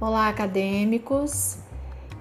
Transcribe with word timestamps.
Olá, 0.00 0.28
acadêmicos. 0.28 1.56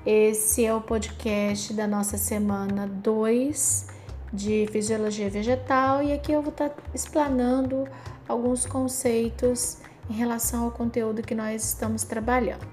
Esse 0.04 0.66
é 0.66 0.74
o 0.74 0.82
podcast 0.82 1.72
da 1.76 1.86
nossa 1.86 2.18
semana 2.18 2.88
2 2.88 3.86
de 4.34 4.66
Fisiologia 4.72 5.30
Vegetal 5.30 6.02
e 6.02 6.12
aqui 6.12 6.32
eu 6.32 6.42
vou 6.42 6.52
estar 6.52 6.72
explanando 6.92 7.88
alguns 8.28 8.66
conceitos 8.66 9.78
em 10.10 10.14
relação 10.14 10.64
ao 10.64 10.72
conteúdo 10.72 11.22
que 11.22 11.36
nós 11.36 11.64
estamos 11.64 12.04
trabalhando. 12.04 12.66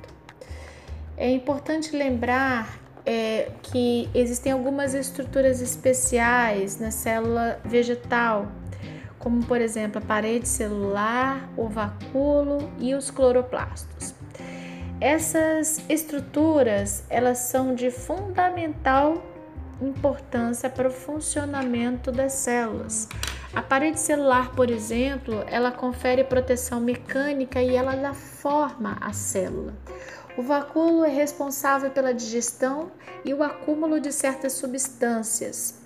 É 1.19 1.31
importante 1.31 1.95
lembrar 1.95 2.81
é, 3.05 3.51
que 3.63 4.09
existem 4.15 4.53
algumas 4.53 4.95
estruturas 4.95 5.61
especiais 5.61 6.81
na 6.81 6.91
célula 6.91 7.61
vegetal, 7.63 8.51
como 9.19 9.45
por 9.45 9.61
exemplo 9.61 9.99
a 9.99 10.07
parede 10.07 10.49
celular, 10.49 11.47
o 11.59 11.69
vacúolo 11.69 12.73
e 12.79 12.95
os 12.95 13.11
cloroplastos. 13.11 14.14
Essas 15.05 15.83
estruturas 15.87 17.05
elas 17.11 17.37
são 17.37 17.75
de 17.75 17.91
fundamental 17.91 19.23
importância 19.79 20.71
para 20.71 20.89
o 20.89 20.91
funcionamento 20.91 22.11
das 22.11 22.33
células. 22.33 23.07
A 23.55 23.61
parede 23.61 24.01
celular, 24.01 24.53
por 24.53 24.71
exemplo, 24.71 25.45
ela 25.47 25.71
confere 25.71 26.25
proteção 26.25 26.81
mecânica 26.81 27.61
e 27.61 27.77
ela 27.77 27.95
dá 27.95 28.15
forma 28.15 28.97
à 28.99 29.13
célula. 29.13 29.75
O 30.39 30.43
vacúolo 30.43 31.05
é 31.05 31.11
responsável 31.11 31.91
pela 31.91 32.15
digestão 32.15 32.91
e 33.27 33.35
o 33.35 33.43
acúmulo 33.43 34.01
de 34.01 34.11
certas 34.11 34.55
substâncias. 34.55 35.83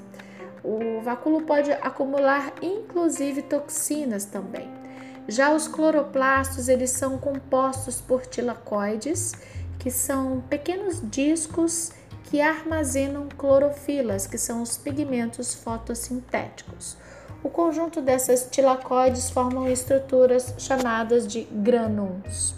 O 0.62 1.00
vacúolo 1.00 1.42
pode 1.42 1.73
acumular 1.73 2.52
inclusive 2.62 3.42
toxinas 3.42 4.24
também. 4.24 4.77
Já 5.28 5.52
os 5.52 5.68
cloroplastos, 5.68 6.70
eles 6.70 6.88
são 6.90 7.18
compostos 7.18 8.01
por 8.01 8.24
tilacoides, 8.24 9.34
que 9.79 9.90
são 9.90 10.43
pequenos 10.48 11.02
discos 11.10 11.93
que 12.24 12.40
armazenam 12.40 13.29
clorofilas, 13.37 14.26
que 14.26 14.38
são 14.38 14.62
os 14.62 14.79
pigmentos 14.79 15.54
fotossintéticos. 15.54 16.96
O 17.43 17.51
conjunto 17.51 18.01
dessas 18.01 18.49
tilacoides 18.51 19.29
formam 19.29 19.68
estruturas 19.68 20.54
chamadas 20.56 21.26
de 21.26 21.43
grânulos. 21.45 22.54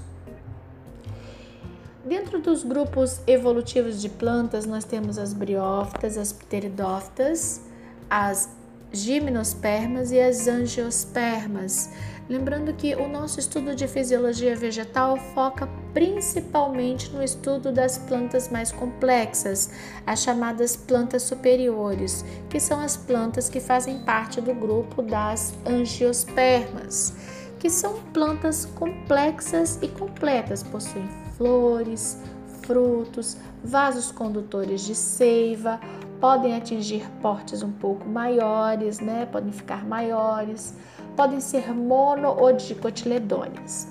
Dentro 2.04 2.40
dos 2.40 2.62
grupos 2.62 3.20
evolutivos 3.26 4.00
de 4.00 4.08
plantas, 4.08 4.64
nós 4.64 4.84
temos 4.84 5.18
as 5.18 5.32
briófitas, 5.32 6.16
as 6.16 6.32
pteridófitas, 6.32 7.60
as 8.08 8.48
gimnospermas 8.92 10.12
e 10.12 10.20
as 10.20 10.46
angiospermas. 10.48 11.90
Lembrando 12.28 12.72
que 12.72 12.94
o 12.94 13.08
nosso 13.08 13.40
estudo 13.40 13.74
de 13.74 13.88
fisiologia 13.88 14.54
vegetal 14.54 15.16
foca 15.34 15.68
principalmente 15.92 17.10
no 17.10 17.24
estudo 17.24 17.72
das 17.72 17.98
plantas 17.98 18.48
mais 18.48 18.70
complexas, 18.70 19.70
as 20.06 20.22
chamadas 20.22 20.76
plantas 20.76 21.24
superiores, 21.24 22.24
que 22.48 22.60
são 22.60 22.78
as 22.78 22.96
plantas 22.96 23.48
que 23.48 23.58
fazem 23.58 23.98
parte 24.04 24.40
do 24.40 24.54
grupo 24.54 25.02
das 25.02 25.54
angiospermas, 25.66 27.14
que 27.58 27.68
são 27.68 28.00
plantas 28.12 28.64
complexas 28.64 29.80
e 29.82 29.88
completas, 29.88 30.62
possuem 30.62 31.08
flores, 31.36 32.16
frutos, 32.62 33.36
vasos 33.64 34.12
condutores 34.12 34.82
de 34.82 34.94
seiva, 34.94 35.80
podem 36.20 36.54
atingir 36.54 37.08
portes 37.22 37.62
um 37.62 37.72
pouco 37.72 38.08
maiores, 38.08 39.00
né? 39.00 39.26
Podem 39.26 39.52
ficar 39.52 39.84
maiores, 39.84 40.76
podem 41.16 41.40
ser 41.40 41.72
mono 41.74 42.28
ou 42.28 42.52
dicotiledôneas. 42.52 43.88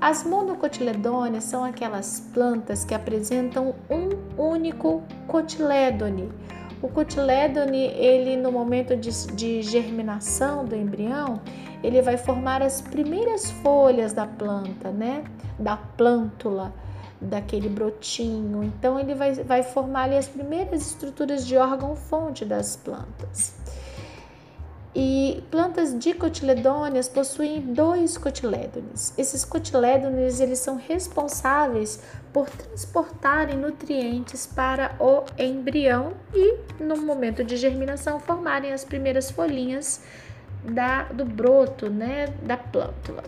As 0.00 0.22
monocotiledôneas 0.22 1.42
são 1.42 1.64
aquelas 1.64 2.20
plantas 2.32 2.84
que 2.84 2.94
apresentam 2.94 3.74
um 3.90 4.40
único 4.40 5.02
cotilédone. 5.26 6.30
O 6.80 6.88
cotilédone, 6.88 7.86
ele 7.86 8.36
no 8.36 8.52
momento 8.52 8.96
de, 8.96 9.10
de 9.34 9.60
germinação 9.62 10.64
do 10.64 10.76
embrião, 10.76 11.40
ele 11.82 12.00
vai 12.00 12.16
formar 12.16 12.62
as 12.62 12.80
primeiras 12.80 13.50
folhas 13.50 14.12
da 14.12 14.24
planta, 14.24 14.92
né? 14.92 15.24
Da 15.58 15.76
plântula, 15.76 16.72
daquele 17.20 17.68
brotinho. 17.68 18.62
Então, 18.62 18.98
ele 18.98 19.14
vai, 19.14 19.32
vai 19.34 19.62
formar 19.62 20.04
ali 20.04 20.16
as 20.16 20.28
primeiras 20.28 20.86
estruturas 20.86 21.46
de 21.46 21.56
órgão-fonte 21.56 22.44
das 22.44 22.76
plantas. 22.76 23.54
E 24.94 25.44
plantas 25.50 25.96
dicotiledôneas 25.96 27.08
possuem 27.08 27.60
dois 27.60 28.16
cotilédones. 28.18 29.12
Esses 29.16 29.44
cotilédones 29.44 30.40
eles 30.40 30.58
são 30.58 30.76
responsáveis 30.76 32.02
por 32.32 32.48
transportarem 32.48 33.56
nutrientes 33.56 34.46
para 34.46 34.96
o 34.98 35.24
embrião 35.38 36.14
e, 36.34 36.82
no 36.82 36.96
momento 36.96 37.44
de 37.44 37.56
germinação, 37.56 38.18
formarem 38.18 38.72
as 38.72 38.84
primeiras 38.84 39.30
folhinhas 39.30 40.02
da, 40.64 41.04
do 41.04 41.24
broto, 41.24 41.88
né, 41.88 42.26
da 42.42 42.56
plântula. 42.56 43.22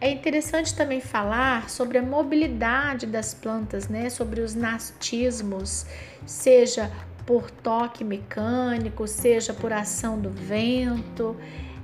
É 0.00 0.10
interessante 0.10 0.74
também 0.74 1.00
falar 1.00 1.68
sobre 1.68 1.98
a 1.98 2.02
mobilidade 2.02 3.04
das 3.06 3.34
plantas, 3.34 3.88
né, 3.88 4.08
sobre 4.08 4.40
os 4.40 4.54
nastismos, 4.54 5.84
seja 6.24 6.90
por 7.26 7.50
toque 7.50 8.04
mecânico, 8.04 9.06
seja 9.08 9.52
por 9.52 9.72
ação 9.72 10.18
do 10.20 10.30
vento. 10.30 11.36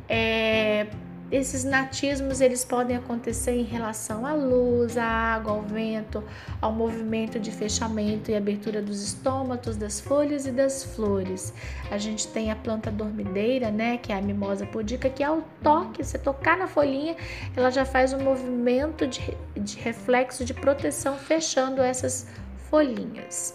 É, 0.08 0.86
esses 1.30 1.64
natismos 1.64 2.40
eles 2.40 2.64
podem 2.64 2.96
acontecer 2.96 3.52
em 3.52 3.64
relação 3.64 4.24
à 4.26 4.32
luz, 4.32 4.96
à 4.96 5.04
água, 5.04 5.52
ao 5.52 5.62
vento, 5.62 6.22
ao 6.60 6.72
movimento 6.72 7.40
de 7.40 7.50
fechamento 7.50 8.30
e 8.30 8.36
abertura 8.36 8.80
dos 8.80 9.02
estômatos, 9.02 9.76
das 9.76 10.00
folhas 10.00 10.46
e 10.46 10.50
das 10.50 10.84
flores. 10.84 11.52
A 11.90 11.98
gente 11.98 12.28
tem 12.28 12.50
a 12.50 12.56
planta 12.56 12.90
dormideira, 12.90 13.70
né, 13.70 13.98
que 13.98 14.12
é 14.12 14.16
a 14.16 14.22
mimosa 14.22 14.66
pudica, 14.66 15.08
que 15.08 15.22
ao 15.22 15.42
toque, 15.62 16.04
você 16.04 16.18
tocar 16.18 16.56
na 16.56 16.66
folhinha, 16.66 17.16
ela 17.56 17.70
já 17.70 17.84
faz 17.84 18.12
um 18.12 18.20
movimento 18.20 19.06
de, 19.06 19.36
de 19.56 19.76
reflexo 19.78 20.44
de 20.44 20.54
proteção 20.54 21.16
fechando 21.16 21.82
essas 21.82 22.26
folhinhas. 22.70 23.54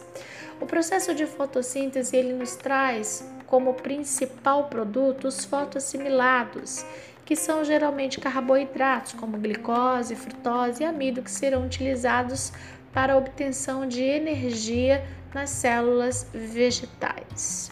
O 0.59 0.66
processo 0.66 1.16
de 1.16 1.25
fotossíntese 1.25 2.18
ele 2.18 2.34
nos 2.34 2.56
traz 2.56 3.25
como 3.47 3.74
principal 3.74 4.66
produto 4.66 5.28
os 5.28 5.44
fotoassimilados, 5.44 6.86
que 7.29 7.35
são 7.35 7.63
geralmente 7.63 8.19
carboidratos 8.19 9.13
como 9.13 9.38
glicose, 9.38 10.16
frutose 10.16 10.81
e 10.81 10.85
amido 10.88 11.22
que 11.22 11.29
serão 11.29 11.63
utilizados 11.63 12.51
para 12.91 13.13
a 13.13 13.17
obtenção 13.17 13.88
de 13.88 14.01
energia 14.01 15.06
nas 15.31 15.51
células 15.51 16.28
vegetais. 16.34 17.72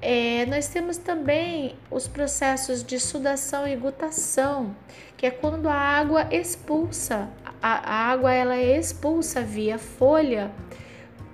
É, 0.00 0.46
nós 0.46 0.68
temos 0.68 0.96
também 0.96 1.74
os 1.90 2.06
processos 2.06 2.84
de 2.84 3.00
sudação 3.00 3.66
e 3.66 3.74
gutação, 3.74 4.76
que 5.16 5.26
é 5.26 5.30
quando 5.32 5.68
a 5.68 5.74
água 5.74 6.28
expulsa, 6.30 7.28
a, 7.60 7.94
a 7.94 8.12
água 8.12 8.32
ela 8.32 8.54
é 8.54 8.78
expulsa 8.78 9.40
via 9.40 9.76
folha 9.76 10.52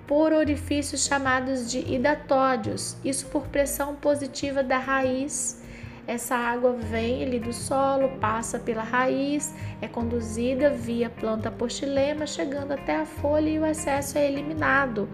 por 0.07 0.33
orifícios 0.33 1.05
chamados 1.05 1.69
de 1.69 1.77
hidatódios, 1.77 2.97
isso 3.05 3.27
por 3.27 3.49
pressão 3.49 3.93
positiva 3.93 4.63
da 4.63 4.79
raiz. 4.79 5.61
Essa 6.05 6.35
água 6.35 6.73
vem 6.73 7.23
ali 7.23 7.39
do 7.39 7.53
solo, 7.53 8.09
passa 8.19 8.59
pela 8.59 8.83
raiz, 8.83 9.53
é 9.81 9.87
conduzida 9.87 10.69
via 10.69 11.09
planta 11.09 11.49
postilema, 11.49 12.27
chegando 12.27 12.73
até 12.73 12.97
a 12.97 13.05
folha 13.05 13.49
e 13.49 13.59
o 13.59 13.65
excesso 13.65 14.17
é 14.17 14.27
eliminado 14.27 15.07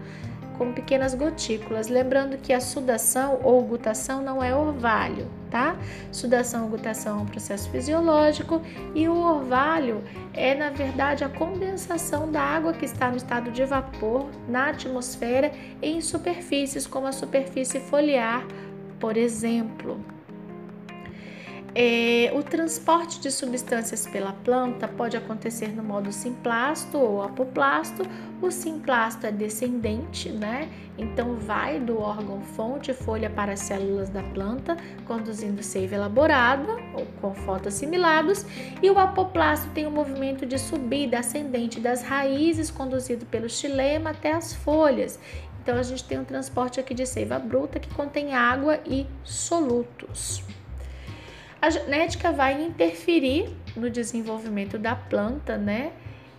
com 0.60 0.74
pequenas 0.74 1.14
gotículas. 1.14 1.88
Lembrando 1.88 2.36
que 2.36 2.52
a 2.52 2.60
sudação 2.60 3.40
ou 3.42 3.62
gutação 3.62 4.22
não 4.22 4.42
é 4.42 4.54
orvalho, 4.54 5.26
tá? 5.50 5.74
Sudação 6.12 6.64
ou 6.64 6.68
gutação 6.68 7.18
é 7.18 7.22
um 7.22 7.26
processo 7.26 7.70
fisiológico 7.70 8.60
e 8.94 9.08
o 9.08 9.16
orvalho 9.16 10.04
é, 10.34 10.54
na 10.54 10.68
verdade, 10.68 11.24
a 11.24 11.30
condensação 11.30 12.30
da 12.30 12.42
água 12.42 12.74
que 12.74 12.84
está 12.84 13.08
no 13.10 13.16
estado 13.16 13.50
de 13.50 13.64
vapor 13.64 14.28
na 14.46 14.68
atmosfera 14.68 15.50
em 15.80 15.98
superfícies, 16.02 16.86
como 16.86 17.06
a 17.06 17.12
superfície 17.12 17.80
foliar, 17.80 18.44
por 18.98 19.16
exemplo. 19.16 19.98
É, 21.72 22.32
o 22.34 22.42
transporte 22.42 23.20
de 23.20 23.30
substâncias 23.30 24.04
pela 24.06 24.32
planta 24.32 24.88
pode 24.88 25.16
acontecer 25.16 25.68
no 25.68 25.82
modo 25.82 26.10
simplasto 26.10 26.98
ou 26.98 27.22
apoplasto. 27.22 28.02
O 28.42 28.50
simplasto 28.50 29.26
é 29.26 29.30
descendente, 29.30 30.30
né? 30.30 30.68
Então 30.98 31.36
vai 31.36 31.78
do 31.78 31.98
órgão 31.98 32.40
fonte, 32.40 32.92
folha 32.92 33.30
para 33.30 33.52
as 33.52 33.60
células 33.60 34.08
da 34.08 34.22
planta, 34.22 34.76
conduzindo 35.06 35.62
seiva 35.62 35.94
elaborada 35.94 36.72
ou 36.94 37.06
com 37.20 37.34
fotoassimilados. 37.34 38.44
E 38.82 38.90
o 38.90 38.98
apoplasto 38.98 39.68
tem 39.70 39.86
o 39.86 39.90
um 39.90 39.92
movimento 39.92 40.44
de 40.44 40.58
subida 40.58 41.20
ascendente 41.20 41.78
das 41.78 42.02
raízes, 42.02 42.70
conduzido 42.70 43.24
pelo 43.26 43.48
xilema 43.48 44.10
até 44.10 44.32
as 44.32 44.52
folhas. 44.52 45.20
Então 45.62 45.78
a 45.78 45.82
gente 45.82 46.02
tem 46.02 46.18
um 46.18 46.24
transporte 46.24 46.80
aqui 46.80 46.94
de 46.94 47.06
seiva 47.06 47.38
bruta 47.38 47.78
que 47.78 47.94
contém 47.94 48.34
água 48.34 48.80
e 48.84 49.06
solutos. 49.22 50.42
A 51.60 51.70
genética 51.70 52.32
vai 52.32 52.62
interferir 52.62 53.54
no 53.76 53.90
desenvolvimento 53.90 54.78
da 54.78 54.94
planta, 54.96 55.58
né? 55.58 55.92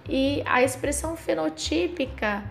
e 0.07 0.41
a 0.45 0.61
expressão 0.61 1.15
fenotípica 1.15 2.43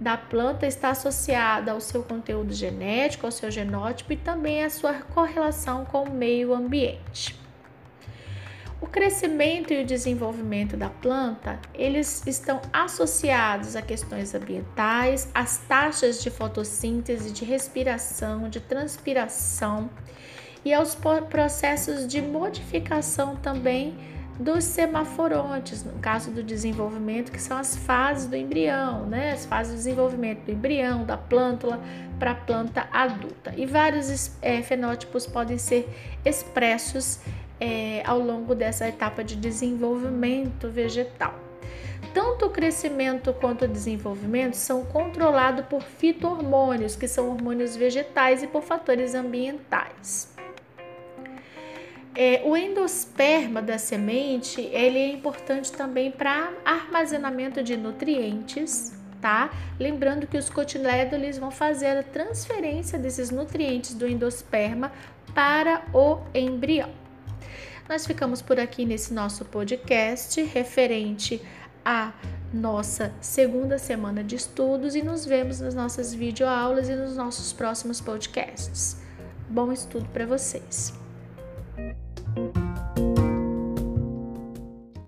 da 0.00 0.16
planta 0.16 0.66
está 0.66 0.90
associada 0.90 1.72
ao 1.72 1.80
seu 1.80 2.02
conteúdo 2.02 2.52
genético, 2.52 3.26
ao 3.26 3.32
seu 3.32 3.50
genótipo 3.50 4.12
e 4.12 4.16
também 4.16 4.62
à 4.62 4.70
sua 4.70 4.94
correlação 4.94 5.84
com 5.84 6.04
o 6.04 6.10
meio 6.10 6.54
ambiente. 6.54 7.36
O 8.80 8.86
crescimento 8.86 9.72
e 9.72 9.82
o 9.82 9.84
desenvolvimento 9.84 10.76
da 10.76 10.88
planta, 10.88 11.58
eles 11.74 12.24
estão 12.28 12.62
associados 12.72 13.74
a 13.74 13.82
questões 13.82 14.32
ambientais, 14.36 15.28
às 15.34 15.58
taxas 15.58 16.22
de 16.22 16.30
fotossíntese, 16.30 17.32
de 17.32 17.44
respiração, 17.44 18.48
de 18.48 18.60
transpiração 18.60 19.90
e 20.68 20.74
aos 20.74 20.94
processos 21.30 22.06
de 22.06 22.20
modificação 22.20 23.36
também 23.36 23.96
dos 24.38 24.64
semaforontes, 24.64 25.82
no 25.82 25.98
caso 25.98 26.30
do 26.30 26.42
desenvolvimento, 26.42 27.32
que 27.32 27.40
são 27.40 27.56
as 27.56 27.74
fases 27.74 28.26
do 28.26 28.36
embrião, 28.36 29.06
né? 29.06 29.32
As 29.32 29.46
fases 29.46 29.72
de 29.72 29.78
desenvolvimento 29.78 30.44
do 30.44 30.52
embrião, 30.52 31.04
da 31.04 31.16
plântula 31.16 31.80
para 32.18 32.32
a 32.32 32.34
planta 32.34 32.86
adulta. 32.92 33.54
E 33.56 33.64
vários 33.64 34.30
é, 34.42 34.60
fenótipos 34.60 35.26
podem 35.26 35.56
ser 35.56 35.88
expressos 36.22 37.18
é, 37.58 38.02
ao 38.04 38.20
longo 38.20 38.54
dessa 38.54 38.86
etapa 38.86 39.24
de 39.24 39.36
desenvolvimento 39.36 40.68
vegetal. 40.68 41.34
Tanto 42.12 42.44
o 42.46 42.50
crescimento 42.50 43.32
quanto 43.32 43.64
o 43.64 43.68
desenvolvimento 43.68 44.54
são 44.54 44.84
controlados 44.84 45.64
por 45.64 45.82
fitohormônios, 45.82 46.94
que 46.94 47.08
são 47.08 47.30
hormônios 47.30 47.74
vegetais, 47.74 48.42
e 48.42 48.46
por 48.46 48.62
fatores 48.62 49.14
ambientais. 49.14 50.37
É, 52.20 52.42
o 52.44 52.56
endosperma 52.56 53.62
da 53.62 53.78
semente 53.78 54.60
ele 54.60 54.98
é 54.98 55.12
importante 55.12 55.70
também 55.70 56.10
para 56.10 56.52
armazenamento 56.64 57.62
de 57.62 57.76
nutrientes, 57.76 58.92
tá? 59.20 59.52
Lembrando 59.78 60.26
que 60.26 60.36
os 60.36 60.50
cotilédones 60.50 61.38
vão 61.38 61.52
fazer 61.52 61.96
a 61.96 62.02
transferência 62.02 62.98
desses 62.98 63.30
nutrientes 63.30 63.94
do 63.94 64.04
endosperma 64.04 64.90
para 65.32 65.84
o 65.94 66.18
embrião. 66.34 66.90
Nós 67.88 68.04
ficamos 68.04 68.42
por 68.42 68.58
aqui 68.58 68.84
nesse 68.84 69.14
nosso 69.14 69.44
podcast 69.44 70.42
referente 70.42 71.40
à 71.84 72.12
nossa 72.52 73.14
segunda 73.20 73.78
semana 73.78 74.24
de 74.24 74.34
estudos 74.34 74.96
e 74.96 75.02
nos 75.02 75.24
vemos 75.24 75.60
nas 75.60 75.72
nossas 75.72 76.12
videoaulas 76.12 76.88
e 76.88 76.96
nos 76.96 77.16
nossos 77.16 77.52
próximos 77.52 78.00
podcasts. 78.00 79.00
Bom 79.48 79.70
estudo 79.70 80.08
para 80.08 80.26
vocês! 80.26 81.07
thank 82.38 82.56
you 82.56 82.67